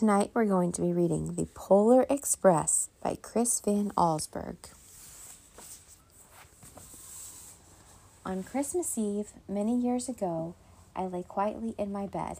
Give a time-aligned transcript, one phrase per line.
[0.00, 4.56] Tonight we're going to be reading The Polar Express by Chris Van Allsburg.
[8.24, 10.54] On Christmas Eve, many years ago,
[10.96, 12.38] I lay quietly in my bed.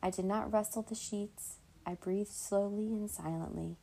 [0.00, 1.56] I did not rustle the sheets.
[1.84, 3.74] I breathed slowly and silently.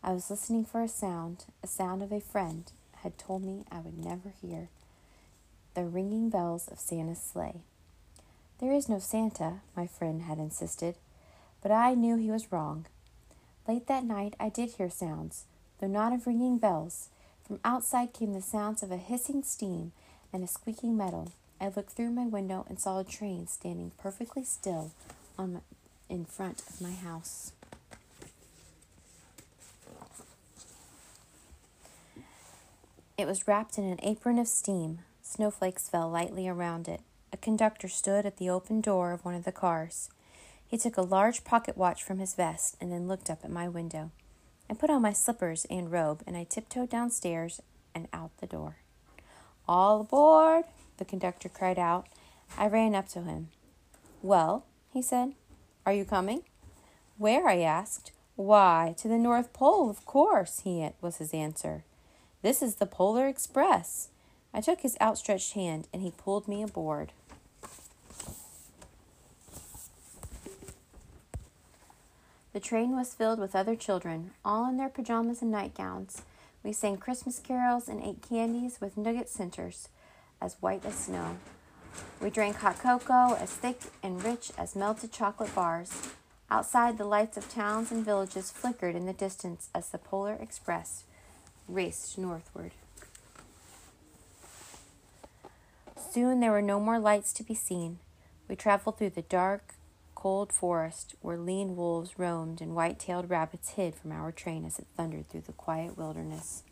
[0.00, 3.80] I was listening for a sound, a sound of a friend had told me I
[3.80, 4.68] would never hear
[5.74, 7.62] the ringing bells of Santa's sleigh.
[8.60, 10.94] There is no Santa, my friend had insisted,
[11.62, 12.86] but I knew he was wrong.
[13.66, 15.44] Late that night I did hear sounds,
[15.80, 17.08] though not of ringing bells.
[17.46, 19.92] From outside came the sounds of a hissing steam
[20.32, 21.32] and a squeaking metal.
[21.60, 24.92] I looked through my window and saw a train standing perfectly still
[25.38, 25.60] on my,
[26.08, 27.52] in front of my house.
[33.16, 35.00] It was wrapped in an apron of steam.
[35.22, 37.00] Snowflakes fell lightly around it.
[37.32, 40.08] A conductor stood at the open door of one of the cars.
[40.68, 43.68] He took a large pocket watch from his vest and then looked up at my
[43.68, 44.10] window.
[44.70, 47.62] I put on my slippers and robe and I tiptoed downstairs
[47.94, 48.76] and out the door.
[49.66, 50.64] All aboard!
[50.98, 52.06] the conductor cried out.
[52.58, 53.48] I ran up to him.
[54.22, 55.32] Well, he said,
[55.86, 56.42] are you coming?
[57.16, 57.48] Where?
[57.48, 58.12] I asked.
[58.36, 61.84] Why, to the North Pole, of course, he was his answer.
[62.42, 64.10] This is the Polar Express.
[64.52, 67.12] I took his outstretched hand and he pulled me aboard.
[72.52, 76.22] The train was filled with other children, all in their pajamas and nightgowns.
[76.64, 79.88] We sang Christmas carols and ate candies with nougat centers
[80.40, 81.36] as white as snow.
[82.20, 85.92] We drank hot cocoa as thick and rich as melted chocolate bars.
[86.50, 91.04] Outside, the lights of towns and villages flickered in the distance as the Polar Express
[91.68, 92.72] raced northward.
[96.10, 97.98] Soon there were no more lights to be seen.
[98.48, 99.74] We traveled through the dark,
[100.18, 104.76] cold forest where lean wolves roamed and white tailed rabbits hid from our train as
[104.76, 106.64] it thundered through the quiet wilderness.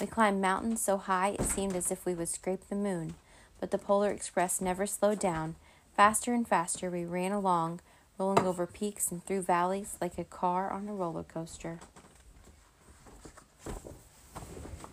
[0.00, 3.14] We climbed mountains so high it seemed as if we would scrape the moon,
[3.60, 5.54] but the Polar Express never slowed down.
[5.96, 7.78] Faster and faster we ran along,
[8.18, 11.78] rolling over peaks and through valleys like a car on a roller coaster.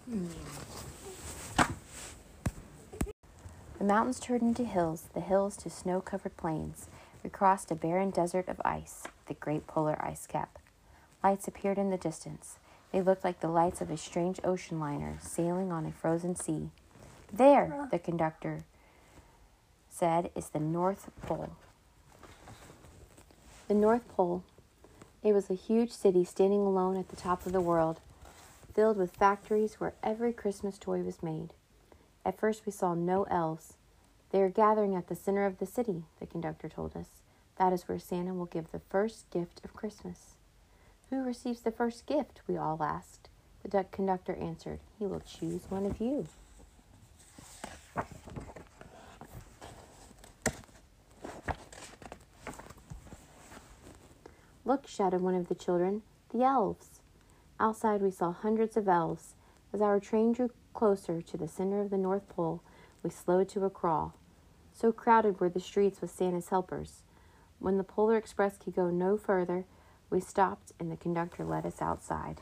[0.07, 0.27] Hmm.
[3.83, 6.87] The mountains turned into hills, the hills to snow covered plains.
[7.21, 10.57] We crossed a barren desert of ice, the great polar ice cap.
[11.21, 12.59] Lights appeared in the distance.
[12.93, 16.69] They looked like the lights of a strange ocean liner sailing on a frozen sea.
[17.29, 18.63] There, the conductor
[19.89, 21.49] said, is the North Pole.
[23.67, 24.45] The North Pole.
[25.21, 27.99] It was a huge city standing alone at the top of the world
[28.73, 31.49] filled with factories where every Christmas toy was made.
[32.25, 33.73] At first, we saw no elves.
[34.31, 37.07] They are gathering at the center of the city, the conductor told us.
[37.57, 40.35] That is where Santa will give the first gift of Christmas.
[41.09, 42.41] Who receives the first gift?
[42.47, 43.29] We all asked.
[43.63, 46.27] The conductor answered, He will choose one of you.
[54.65, 56.01] Look, shouted one of the children,
[56.33, 57.01] the elves.
[57.59, 59.35] Outside, we saw hundreds of elves.
[59.73, 62.61] As our train drew closer to the center of the North Pole,
[63.03, 64.15] we slowed to a crawl.
[64.73, 67.03] So crowded were the streets with Santa's helpers.
[67.59, 69.65] When the Polar Express could go no further,
[70.09, 72.39] we stopped and the conductor led us outside.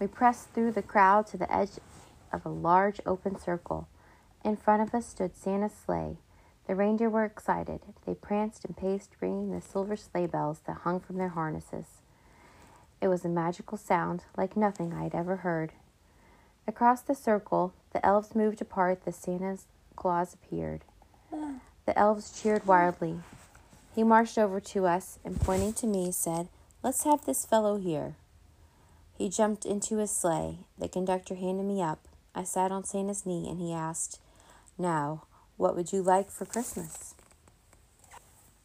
[0.00, 1.72] We pressed through the crowd to the edge
[2.32, 3.88] of a large open circle.
[4.44, 6.18] In front of us stood Santa's sleigh.
[6.66, 7.80] The reindeer were excited.
[8.06, 12.02] They pranced and paced, ringing the silver sleigh bells that hung from their harnesses.
[13.00, 15.72] It was a magical sound like nothing I had ever heard.
[16.66, 19.58] Across the circle, the elves moved apart as Santa
[19.96, 20.84] Claus appeared.
[21.86, 23.20] The elves cheered wildly.
[23.94, 26.48] He marched over to us and, pointing to me, said,
[26.82, 28.14] Let's have this fellow here.
[29.16, 30.58] He jumped into his sleigh.
[30.78, 31.98] The conductor handed me up.
[32.34, 34.20] I sat on Santa's knee and he asked,
[34.76, 35.24] Now,
[35.56, 37.14] what would you like for Christmas?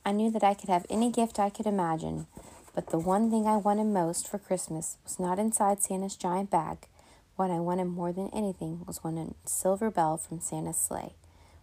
[0.05, 2.27] I knew that I could have any gift I could imagine,
[2.73, 6.87] but the one thing I wanted most for Christmas was not inside Santa's giant bag.
[7.35, 11.13] What I wanted more than anything was one silver bell from Santa's sleigh.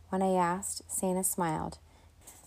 [0.08, 1.78] When I asked, Santa smiled.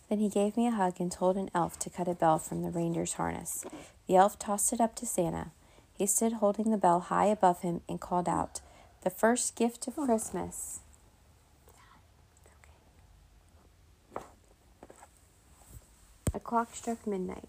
[0.09, 2.61] Then he gave me a hug and told an elf to cut a bell from
[2.61, 3.65] the reindeer's harness.
[4.07, 5.51] The elf tossed it up to Santa.
[5.97, 8.61] He stood holding the bell high above him and called out,
[9.03, 10.79] The first gift of Christmas.
[16.33, 17.47] A clock struck midnight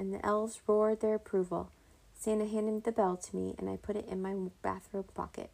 [0.00, 1.70] and the elves roared their approval.
[2.18, 5.50] Santa handed the bell to me, and I put it in my bathrobe pocket.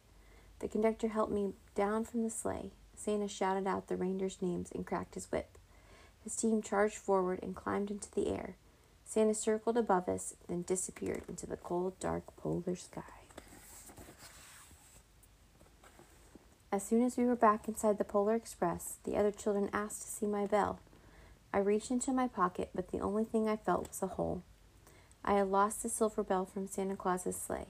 [0.59, 2.71] The conductor helped me down from the sleigh.
[2.95, 5.57] Santa shouted out the reindeers' names and cracked his whip.
[6.23, 8.55] His team charged forward and climbed into the air.
[9.05, 13.01] Santa circled above us, then disappeared into the cold, dark polar sky.
[16.71, 20.07] As soon as we were back inside the Polar Express, the other children asked to
[20.07, 20.79] see my bell.
[21.57, 24.43] I reached into my pocket, but the only thing I felt was a hole.
[25.25, 27.65] I had lost the silver bell from Santa Claus's sleigh.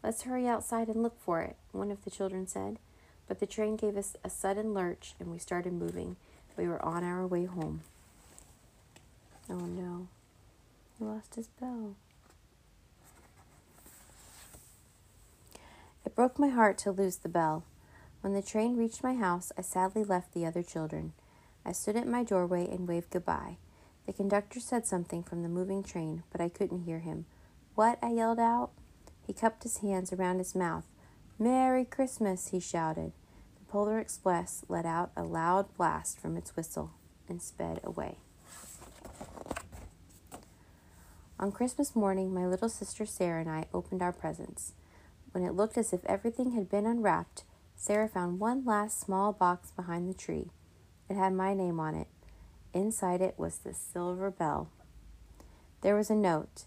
[0.00, 2.78] Let's hurry outside and look for it, one of the children said.
[3.26, 6.14] But the train gave us a sudden lurch and we started moving.
[6.56, 7.80] We were on our way home.
[9.50, 10.06] Oh no,
[10.96, 11.96] he lost his bell.
[16.04, 17.64] It broke my heart to lose the bell.
[18.20, 21.12] When the train reached my house, I sadly left the other children.
[21.66, 23.56] I stood at my doorway and waved goodbye.
[24.06, 27.26] The conductor said something from the moving train, but I couldn't hear him.
[27.74, 27.98] What?
[28.00, 28.70] I yelled out.
[29.26, 30.84] He cupped his hands around his mouth.
[31.40, 33.10] Merry Christmas, he shouted.
[33.58, 36.92] The Polar Express let out a loud blast from its whistle
[37.28, 38.18] and sped away.
[41.40, 44.72] On Christmas morning, my little sister Sarah and I opened our presents.
[45.32, 47.42] When it looked as if everything had been unwrapped,
[47.74, 50.50] Sarah found one last small box behind the tree.
[51.08, 52.08] It had my name on it.
[52.72, 54.68] Inside it was the silver bell.
[55.82, 56.64] There was a note.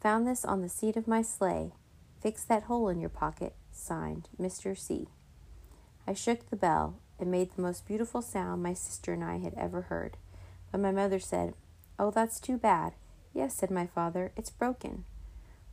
[0.00, 1.72] Found this on the seat of my sleigh.
[2.20, 3.54] Fix that hole in your pocket.
[3.72, 4.76] Signed, Mr.
[4.76, 5.08] C.
[6.06, 6.96] I shook the bell.
[7.20, 10.16] It made the most beautiful sound my sister and I had ever heard.
[10.70, 11.54] But my mother said,
[11.98, 12.92] Oh, that's too bad.
[13.32, 15.04] Yes, said my father, it's broken.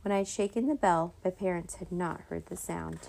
[0.02, 3.08] When I had shaken the bell, my parents had not heard the sound.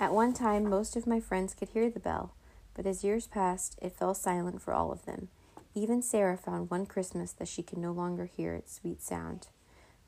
[0.00, 2.32] At one time, most of my friends could hear the bell,
[2.74, 5.28] but as years passed, it fell silent for all of them.
[5.74, 9.46] Even Sarah found one Christmas that she could no longer hear its sweet sound.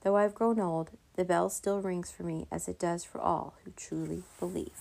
[0.03, 3.55] Though I've grown old, the bell still rings for me as it does for all
[3.65, 4.73] who truly believe.